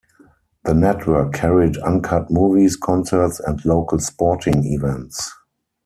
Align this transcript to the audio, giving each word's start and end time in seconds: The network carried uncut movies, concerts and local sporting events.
The 0.63 0.73
network 0.73 1.31
carried 1.33 1.77
uncut 1.77 2.31
movies, 2.31 2.75
concerts 2.75 3.39
and 3.39 3.63
local 3.63 3.99
sporting 3.99 4.65
events. 4.65 5.31